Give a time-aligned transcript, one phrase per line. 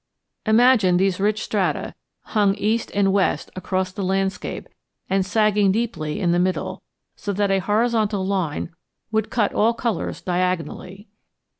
[0.47, 1.93] Imagine these rich strata
[2.23, 4.67] hung east and west across the landscape
[5.11, 6.81] and sagging deeply in the middle,
[7.15, 8.71] so that a horizontal line
[9.11, 11.07] would cut all colors diagonally.